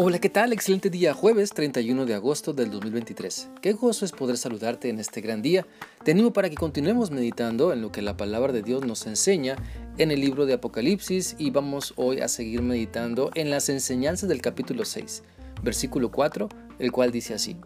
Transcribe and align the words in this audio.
Hola, 0.00 0.20
¿qué 0.20 0.28
tal? 0.28 0.52
Excelente 0.52 0.90
día, 0.90 1.12
jueves 1.12 1.50
31 1.50 2.06
de 2.06 2.14
agosto 2.14 2.52
del 2.52 2.70
2023. 2.70 3.48
Qué 3.60 3.72
gozo 3.72 4.04
es 4.04 4.12
poder 4.12 4.36
saludarte 4.36 4.90
en 4.90 5.00
este 5.00 5.20
gran 5.20 5.42
día. 5.42 5.66
Te 6.04 6.12
animo 6.12 6.32
para 6.32 6.48
que 6.48 6.54
continuemos 6.54 7.10
meditando 7.10 7.72
en 7.72 7.82
lo 7.82 7.90
que 7.90 8.00
la 8.00 8.16
palabra 8.16 8.52
de 8.52 8.62
Dios 8.62 8.86
nos 8.86 9.08
enseña 9.08 9.56
en 9.96 10.12
el 10.12 10.20
libro 10.20 10.46
de 10.46 10.52
Apocalipsis 10.52 11.34
y 11.36 11.50
vamos 11.50 11.94
hoy 11.96 12.20
a 12.20 12.28
seguir 12.28 12.62
meditando 12.62 13.32
en 13.34 13.50
las 13.50 13.68
enseñanzas 13.70 14.28
del 14.28 14.40
capítulo 14.40 14.84
6, 14.84 15.24
versículo 15.64 16.12
4, 16.12 16.48
el 16.78 16.92
cual 16.92 17.10
dice 17.10 17.34
así. 17.34 17.56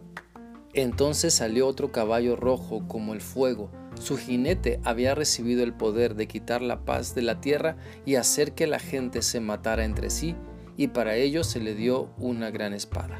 Entonces 0.73 1.35
salió 1.35 1.67
otro 1.67 1.91
caballo 1.91 2.35
rojo 2.35 2.87
como 2.87 3.13
el 3.13 3.21
fuego. 3.21 3.69
Su 4.01 4.17
jinete 4.17 4.79
había 4.83 5.13
recibido 5.13 5.63
el 5.63 5.73
poder 5.75 6.15
de 6.15 6.27
quitar 6.27 6.63
la 6.63 6.83
paz 6.83 7.13
de 7.13 7.21
la 7.21 7.39
tierra 7.41 7.77
y 8.07 8.15
hacer 8.15 8.53
que 8.53 8.65
la 8.65 8.79
gente 8.79 9.21
se 9.21 9.39
matara 9.39 9.85
entre 9.85 10.09
sí 10.09 10.35
y 10.77 10.87
para 10.87 11.15
ello 11.15 11.43
se 11.43 11.59
le 11.59 11.75
dio 11.75 12.09
una 12.17 12.51
gran 12.51 12.73
espada. 12.73 13.19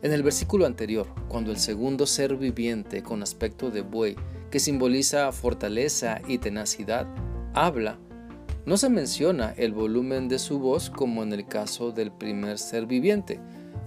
En 0.00 0.12
el 0.12 0.22
versículo 0.22 0.64
anterior, 0.64 1.08
cuando 1.28 1.50
el 1.50 1.58
segundo 1.58 2.06
ser 2.06 2.36
viviente 2.36 3.02
con 3.02 3.22
aspecto 3.22 3.70
de 3.70 3.80
buey, 3.80 4.14
que 4.50 4.60
simboliza 4.60 5.32
fortaleza 5.32 6.20
y 6.28 6.38
tenacidad, 6.38 7.06
habla, 7.52 7.98
no 8.64 8.76
se 8.76 8.90
menciona 8.90 9.54
el 9.56 9.72
volumen 9.72 10.28
de 10.28 10.38
su 10.38 10.58
voz 10.58 10.90
como 10.90 11.22
en 11.22 11.32
el 11.32 11.46
caso 11.46 11.90
del 11.90 12.12
primer 12.12 12.58
ser 12.58 12.86
viviente, 12.86 13.40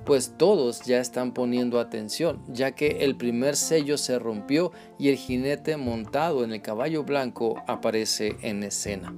pues 0.05 0.33
todos 0.37 0.81
ya 0.81 0.99
están 0.99 1.33
poniendo 1.33 1.79
atención, 1.79 2.41
ya 2.47 2.71
que 2.71 3.05
el 3.05 3.15
primer 3.15 3.55
sello 3.55 3.97
se 3.97 4.17
rompió 4.19 4.71
y 4.97 5.09
el 5.09 5.15
jinete 5.15 5.77
montado 5.77 6.43
en 6.43 6.51
el 6.51 6.61
caballo 6.61 7.03
blanco 7.03 7.61
aparece 7.67 8.35
en 8.41 8.63
escena. 8.63 9.13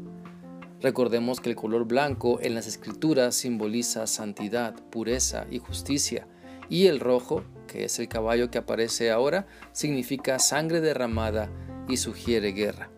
Recordemos 0.84 1.40
que 1.40 1.50
el 1.50 1.56
color 1.56 1.86
blanco 1.86 2.40
en 2.42 2.56
las 2.56 2.68
escrituras 2.68 3.36
simboliza 3.36 4.06
santidad, 4.06 4.76
pureza 4.92 5.48
y 5.50 5.60
justicia, 5.60 6.28
y 6.70 6.88
el 6.88 7.00
rojo, 7.00 7.46
que 7.68 7.86
es 7.86 8.00
el 8.00 8.10
caballo 8.10 8.52
que 8.52 8.58
aparece 8.58 9.10
ahora, 9.10 9.48
significa 9.72 10.40
sangre 10.40 10.82
derramada 10.82 11.50
y 11.88 11.96
sugiere 11.96 12.52
guerra. 12.52 12.90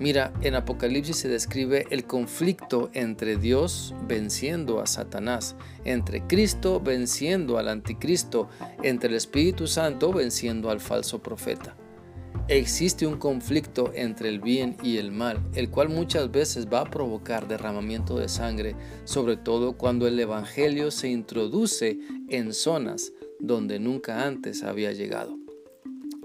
Mira, 0.00 0.32
en 0.42 0.56
Apocalipsis 0.56 1.16
se 1.16 1.28
describe 1.28 1.86
el 1.90 2.06
conflicto 2.06 2.90
entre 2.92 3.36
Dios 3.36 3.94
venciendo 4.08 4.80
a 4.80 4.86
Satanás, 4.86 5.54
entre 5.84 6.26
Cristo 6.26 6.80
venciendo 6.80 7.56
al 7.56 7.68
anticristo, 7.68 8.48
entre 8.82 9.10
el 9.10 9.14
Espíritu 9.14 9.68
Santo 9.68 10.12
venciendo 10.12 10.70
al 10.70 10.80
falso 10.80 11.22
profeta. 11.22 11.76
Existe 12.48 13.08
un 13.08 13.16
conflicto 13.16 13.90
entre 13.96 14.28
el 14.28 14.38
bien 14.38 14.76
y 14.80 14.98
el 14.98 15.10
mal, 15.10 15.40
el 15.54 15.68
cual 15.68 15.88
muchas 15.88 16.30
veces 16.30 16.68
va 16.72 16.82
a 16.82 16.90
provocar 16.90 17.48
derramamiento 17.48 18.18
de 18.18 18.28
sangre, 18.28 18.76
sobre 19.04 19.36
todo 19.36 19.76
cuando 19.76 20.06
el 20.06 20.18
Evangelio 20.20 20.92
se 20.92 21.08
introduce 21.08 21.98
en 22.28 22.54
zonas 22.54 23.12
donde 23.40 23.80
nunca 23.80 24.24
antes 24.24 24.62
había 24.62 24.92
llegado. 24.92 25.36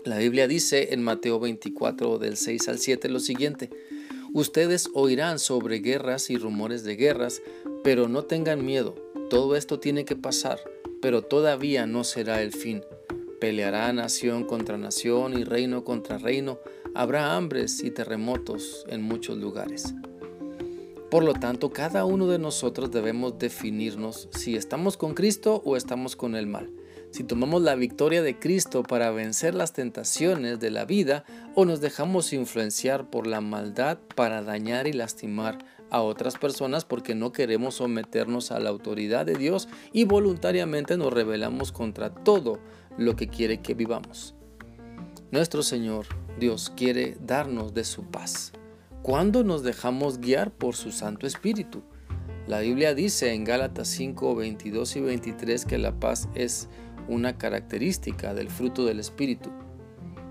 La 0.05 0.19
Biblia 0.19 0.47
dice 0.47 0.93
en 0.93 1.01
Mateo 1.01 1.39
24 1.39 2.19
del 2.19 2.37
6 2.37 2.67
al 2.67 2.77
7 2.77 3.09
lo 3.09 3.19
siguiente, 3.19 3.71
Ustedes 4.33 4.89
oirán 4.93 5.39
sobre 5.39 5.79
guerras 5.79 6.29
y 6.29 6.37
rumores 6.37 6.83
de 6.83 6.95
guerras, 6.95 7.41
pero 7.83 8.07
no 8.07 8.23
tengan 8.25 8.63
miedo, 8.63 8.95
todo 9.29 9.55
esto 9.55 9.79
tiene 9.79 10.05
que 10.05 10.15
pasar, 10.15 10.59
pero 11.01 11.23
todavía 11.23 11.87
no 11.87 12.03
será 12.03 12.41
el 12.41 12.53
fin 12.53 12.81
Peleará 13.41 13.91
nación 13.91 14.43
contra 14.43 14.77
nación 14.77 15.35
y 15.35 15.43
reino 15.43 15.83
contra 15.83 16.19
reino. 16.19 16.59
Habrá 16.93 17.35
hambres 17.35 17.83
y 17.83 17.89
terremotos 17.89 18.85
en 18.87 19.01
muchos 19.01 19.35
lugares. 19.35 19.95
Por 21.09 21.23
lo 21.23 21.33
tanto, 21.33 21.71
cada 21.71 22.05
uno 22.05 22.27
de 22.27 22.37
nosotros 22.37 22.91
debemos 22.91 23.39
definirnos 23.39 24.29
si 24.31 24.55
estamos 24.55 24.95
con 24.95 25.15
Cristo 25.15 25.59
o 25.65 25.75
estamos 25.75 26.15
con 26.15 26.35
el 26.35 26.45
mal. 26.45 26.69
Si 27.09 27.23
tomamos 27.23 27.63
la 27.63 27.73
victoria 27.73 28.21
de 28.21 28.37
Cristo 28.37 28.83
para 28.83 29.09
vencer 29.09 29.55
las 29.55 29.73
tentaciones 29.73 30.59
de 30.59 30.69
la 30.69 30.85
vida 30.85 31.25
o 31.55 31.65
nos 31.65 31.81
dejamos 31.81 32.33
influenciar 32.33 33.09
por 33.09 33.25
la 33.25 33.41
maldad 33.41 33.97
para 34.15 34.43
dañar 34.43 34.85
y 34.85 34.93
lastimar 34.93 35.57
a 35.89 36.01
otras 36.01 36.37
personas 36.37 36.85
porque 36.85 37.15
no 37.15 37.31
queremos 37.31 37.75
someternos 37.75 38.51
a 38.51 38.59
la 38.59 38.69
autoridad 38.69 39.25
de 39.25 39.35
Dios 39.35 39.67
y 39.91 40.05
voluntariamente 40.05 40.95
nos 40.95 41.11
rebelamos 41.11 41.71
contra 41.71 42.13
todo 42.13 42.59
lo 42.97 43.15
que 43.15 43.27
quiere 43.27 43.61
que 43.61 43.73
vivamos. 43.73 44.35
Nuestro 45.31 45.63
Señor 45.63 46.05
Dios 46.39 46.71
quiere 46.75 47.17
darnos 47.25 47.73
de 47.73 47.83
su 47.83 48.03
paz. 48.03 48.51
¿Cuándo 49.01 49.43
nos 49.43 49.63
dejamos 49.63 50.19
guiar 50.19 50.51
por 50.51 50.75
su 50.75 50.91
Santo 50.91 51.25
Espíritu? 51.25 51.83
La 52.47 52.59
Biblia 52.59 52.93
dice 52.93 53.33
en 53.33 53.43
Gálatas 53.43 53.87
5, 53.87 54.35
22 54.35 54.95
y 54.95 55.01
23 55.01 55.65
que 55.65 55.77
la 55.77 55.99
paz 55.99 56.27
es 56.35 56.69
una 57.07 57.37
característica 57.37 58.33
del 58.33 58.49
fruto 58.49 58.85
del 58.85 58.99
Espíritu. 58.99 59.49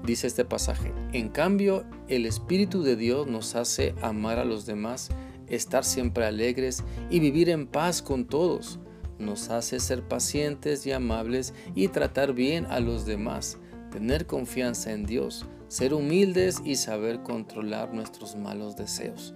Dice 0.04 0.27
este 0.27 0.44
pasaje, 0.44 0.92
en 1.12 1.28
cambio 1.28 1.84
el 2.09 2.27
Espíritu 2.27 2.82
de 2.82 2.97
Dios 2.97 3.27
nos 3.27 3.54
hace 3.54 3.94
amar 4.03 4.38
a 4.38 4.44
los 4.44 4.66
demás, 4.66 5.10
estar 5.47 5.84
siempre 5.84 6.25
alegres 6.25 6.84
y 7.10 7.21
vivir 7.21 7.48
en 7.50 7.66
paz 7.66 8.03
con 8.03 8.27
todos 8.27 8.81
nos 9.20 9.50
hace 9.50 9.78
ser 9.78 10.03
pacientes 10.03 10.86
y 10.86 10.92
amables 10.92 11.54
y 11.75 11.88
tratar 11.88 12.32
bien 12.32 12.66
a 12.66 12.81
los 12.81 13.06
demás, 13.06 13.58
tener 13.92 14.26
confianza 14.26 14.92
en 14.92 15.06
Dios, 15.06 15.47
ser 15.69 15.94
humildes 15.94 16.60
y 16.64 16.76
saber 16.76 17.22
controlar 17.22 17.94
nuestros 17.94 18.34
malos 18.36 18.76
deseos. 18.76 19.34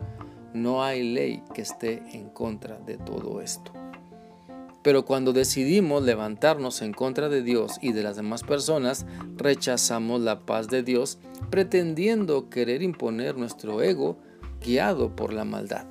No 0.52 0.82
hay 0.82 1.02
ley 1.02 1.42
que 1.54 1.62
esté 1.62 2.02
en 2.12 2.28
contra 2.30 2.78
de 2.78 2.96
todo 2.96 3.40
esto. 3.40 3.72
Pero 4.82 5.04
cuando 5.04 5.32
decidimos 5.32 6.02
levantarnos 6.02 6.82
en 6.82 6.92
contra 6.92 7.28
de 7.28 7.42
Dios 7.42 7.78
y 7.80 7.92
de 7.92 8.02
las 8.02 8.16
demás 8.16 8.42
personas, 8.42 9.06
rechazamos 9.36 10.20
la 10.20 10.40
paz 10.40 10.68
de 10.68 10.82
Dios 10.82 11.18
pretendiendo 11.50 12.50
querer 12.50 12.82
imponer 12.82 13.38
nuestro 13.38 13.80
ego 13.80 14.18
guiado 14.60 15.16
por 15.16 15.32
la 15.32 15.44
maldad. 15.44 15.86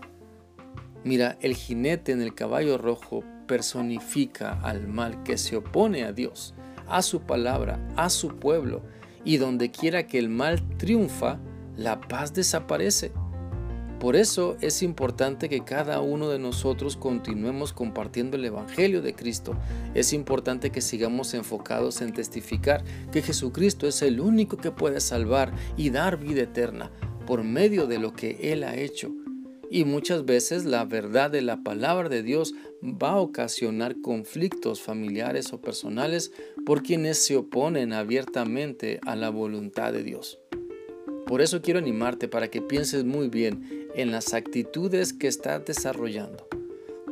Mira, 1.04 1.38
el 1.42 1.56
jinete 1.56 2.12
en 2.12 2.22
el 2.22 2.36
caballo 2.36 2.78
rojo 2.78 3.24
personifica 3.46 4.60
al 4.62 4.88
mal 4.88 5.24
que 5.24 5.38
se 5.38 5.56
opone 5.56 6.04
a 6.04 6.12
Dios, 6.12 6.54
a 6.88 7.02
su 7.02 7.22
palabra, 7.22 7.80
a 7.96 8.10
su 8.10 8.40
pueblo, 8.40 8.82
y 9.26 9.38
donde 9.38 9.72
quiera 9.72 10.08
que 10.08 10.20
el 10.20 10.30
mal 10.30 10.62
triunfa, 10.78 11.40
la 11.78 12.02
paz 12.02 12.34
desaparece. 12.34 13.12
Por 14.00 14.18
eso 14.18 14.58
es 14.60 14.84
importante 14.84 15.48
que 15.48 15.64
cada 15.64 16.02
uno 16.02 16.28
de 16.28 16.38
nosotros 16.38 16.98
continuemos 16.98 17.72
compartiendo 17.72 18.36
el 18.36 18.44
Evangelio 18.44 19.02
de 19.02 19.16
Cristo. 19.16 19.56
Es 19.94 20.12
importante 20.12 20.72
que 20.72 20.82
sigamos 20.82 21.34
enfocados 21.34 22.02
en 22.02 22.12
testificar 22.12 22.84
que 23.14 23.22
Jesucristo 23.22 23.88
es 23.88 24.02
el 24.02 24.20
único 24.20 24.58
que 24.58 24.72
puede 24.72 25.00
salvar 25.00 25.54
y 25.78 25.90
dar 25.90 26.18
vida 26.18 26.42
eterna 26.42 26.92
por 27.26 27.46
medio 27.46 27.88
de 27.88 27.98
lo 27.98 28.12
que 28.12 28.52
Él 28.52 28.66
ha 28.66 28.76
hecho 28.76 29.10
y 29.70 29.86
muchas 29.86 30.26
veces 30.26 30.66
la 30.66 30.86
verdad 30.86 31.32
de 31.32 31.42
la 31.42 31.64
palabra 31.64 32.10
de 32.10 32.24
Dios 32.24 32.54
va 32.84 33.12
a 33.12 33.20
ocasionar 33.20 34.02
conflictos 34.02 34.82
familiares 34.82 35.54
o 35.54 35.62
personales 35.62 36.32
por 36.66 36.84
quienes 36.84 37.18
se 37.18 37.36
oponen 37.38 37.94
abiertamente 37.94 39.00
a 39.06 39.16
la 39.16 39.30
voluntad 39.30 39.94
de 39.94 40.04
Dios. 40.04 40.40
Por 41.26 41.42
eso 41.42 41.62
quiero 41.62 41.80
animarte 41.80 42.28
para 42.28 42.50
que 42.50 42.62
pienses 42.62 43.06
muy 43.06 43.30
bien 43.30 43.90
en 43.96 44.12
las 44.12 44.34
actitudes 44.34 45.14
que 45.14 45.28
estás 45.28 45.66
desarrollando. 45.66 46.48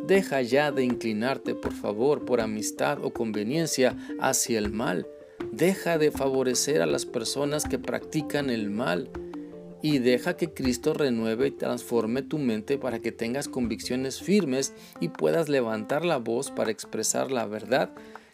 Deja 0.06 0.42
ya 0.42 0.72
de 0.72 0.84
inclinarte, 0.84 1.56
por 1.56 1.74
favor, 1.74 2.26
por 2.26 2.42
amistad 2.42 3.04
o 3.04 3.14
conveniencia 3.14 3.96
hacia 4.20 4.60
el 4.60 4.72
mal. 4.72 5.08
Deja 5.52 5.98
de 5.98 6.12
favorecer 6.12 6.82
a 6.82 6.86
las 6.86 7.06
personas 7.06 7.66
que 7.66 7.80
practican 7.80 8.50
el 8.50 8.70
mal 8.70 9.10
y 9.82 10.00
deja 10.00 10.38
que 10.38 10.54
Cristo 10.54 10.94
renueve 10.94 11.48
y 11.48 11.52
transforme 11.52 12.22
tu 12.22 12.38
mente 12.38 12.78
para 12.78 13.00
que 13.00 13.12
tengas 13.12 13.48
convicciones 13.48 14.22
firmes 14.22 14.74
y 15.00 15.10
puedas 15.10 15.50
levantar 15.50 16.06
la 16.06 16.18
voz 16.18 16.52
para 16.52 16.72
expresar 16.72 17.32
la 17.32 17.46
verdad, 17.46 17.92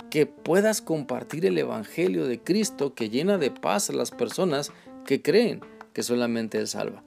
que 0.10 0.26
puedas 0.26 0.82
compartir 0.82 1.46
el 1.46 1.58
Evangelio 1.58 2.28
de 2.28 2.40
Cristo 2.40 2.94
que 2.94 3.10
llena 3.10 3.38
de 3.38 3.52
paz 3.52 3.90
a 3.90 3.94
las 3.94 4.12
personas 4.12 4.72
que 5.06 5.22
creen 5.22 5.62
que 5.94 6.04
solamente 6.04 6.58
Él 6.58 6.68
salva. 6.68 7.04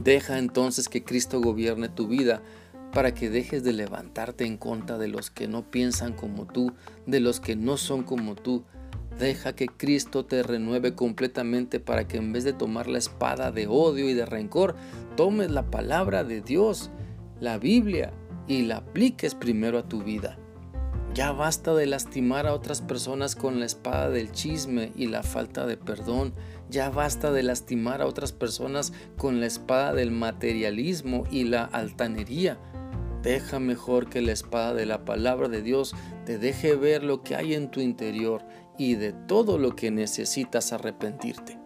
Deja 0.00 0.38
entonces 0.38 0.88
que 0.88 1.04
Cristo 1.04 1.40
gobierne 1.40 1.88
tu 1.88 2.08
vida 2.08 2.42
para 2.92 3.12
que 3.12 3.28
dejes 3.28 3.64
de 3.64 3.72
levantarte 3.72 4.44
en 4.44 4.56
contra 4.56 4.98
de 4.98 5.08
los 5.08 5.30
que 5.30 5.48
no 5.48 5.70
piensan 5.70 6.12
como 6.12 6.46
tú, 6.46 6.72
de 7.06 7.20
los 7.20 7.40
que 7.40 7.56
no 7.56 7.76
son 7.76 8.04
como 8.04 8.36
tú, 8.36 8.64
Deja 9.18 9.54
que 9.54 9.68
Cristo 9.68 10.24
te 10.24 10.42
renueve 10.42 10.94
completamente 10.94 11.78
para 11.78 12.08
que 12.08 12.16
en 12.16 12.32
vez 12.32 12.44
de 12.44 12.52
tomar 12.52 12.88
la 12.88 12.98
espada 12.98 13.52
de 13.52 13.66
odio 13.68 14.08
y 14.08 14.14
de 14.14 14.26
rencor, 14.26 14.74
tomes 15.16 15.50
la 15.50 15.70
palabra 15.70 16.24
de 16.24 16.40
Dios, 16.40 16.90
la 17.40 17.58
Biblia, 17.58 18.12
y 18.46 18.62
la 18.62 18.78
apliques 18.78 19.34
primero 19.34 19.78
a 19.78 19.88
tu 19.88 20.02
vida. 20.02 20.36
Ya 21.14 21.30
basta 21.30 21.74
de 21.74 21.86
lastimar 21.86 22.46
a 22.46 22.54
otras 22.54 22.80
personas 22.80 23.36
con 23.36 23.60
la 23.60 23.66
espada 23.66 24.10
del 24.10 24.32
chisme 24.32 24.90
y 24.96 25.06
la 25.06 25.22
falta 25.22 25.64
de 25.64 25.76
perdón. 25.76 26.34
Ya 26.70 26.90
basta 26.90 27.30
de 27.30 27.44
lastimar 27.44 28.02
a 28.02 28.06
otras 28.06 28.32
personas 28.32 28.92
con 29.16 29.38
la 29.38 29.46
espada 29.46 29.92
del 29.92 30.10
materialismo 30.10 31.24
y 31.30 31.44
la 31.44 31.64
altanería. 31.66 32.58
Deja 33.22 33.60
mejor 33.60 34.10
que 34.10 34.22
la 34.22 34.32
espada 34.32 34.74
de 34.74 34.86
la 34.86 35.04
palabra 35.04 35.48
de 35.48 35.62
Dios 35.62 35.94
te 36.26 36.36
deje 36.38 36.74
ver 36.74 37.04
lo 37.04 37.22
que 37.22 37.36
hay 37.36 37.54
en 37.54 37.70
tu 37.70 37.80
interior 37.80 38.42
y 38.78 38.94
de 38.94 39.12
todo 39.12 39.58
lo 39.58 39.76
que 39.76 39.90
necesitas 39.90 40.72
arrepentirte. 40.72 41.58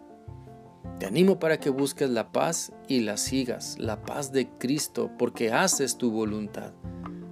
Te 0.99 1.05
animo 1.05 1.39
para 1.39 1.59
que 1.59 1.69
busques 1.69 2.09
la 2.09 2.31
paz 2.31 2.73
y 2.87 3.01
la 3.01 3.17
sigas, 3.17 3.77
la 3.79 4.03
paz 4.03 4.31
de 4.31 4.49
Cristo, 4.49 5.09
porque 5.17 5.51
haces 5.51 5.97
tu 5.97 6.11
voluntad, 6.11 6.73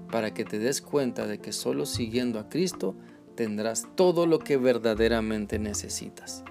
para 0.09 0.33
que 0.33 0.45
te 0.45 0.57
des 0.57 0.81
cuenta 0.81 1.27
de 1.27 1.39
que 1.39 1.51
solo 1.51 1.85
siguiendo 1.85 2.39
a 2.39 2.47
Cristo 2.47 2.95
tendrás 3.35 3.87
todo 3.95 4.25
lo 4.25 4.39
que 4.39 4.57
verdaderamente 4.57 5.59
necesitas. 5.59 6.43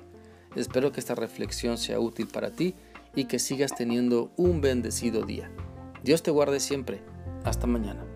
Espero 0.55 0.93
que 0.93 1.00
esta 1.00 1.14
reflexión 1.14 1.79
sea 1.79 2.00
útil 2.00 2.29
para 2.29 2.50
ti 2.50 2.75
y 3.14 3.25
que 3.25 3.38
sigas 3.38 3.75
teniendo 3.75 4.31
un 4.37 4.61
bendecido 4.61 5.25
día. 5.25 5.50
Dios 6.05 6.22
te 6.22 6.31
guarde 6.31 6.61
siempre. 6.61 7.02
Hasta 7.44 7.67
mañana. 7.67 8.15